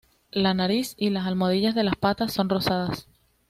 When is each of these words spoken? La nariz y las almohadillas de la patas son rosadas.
La 0.31 0.55
nariz 0.55 0.95
y 0.97 1.11
las 1.11 1.27
almohadillas 1.27 1.75
de 1.75 1.83
la 1.83 1.91
patas 1.91 2.33
son 2.33 2.49
rosadas. 2.49 3.07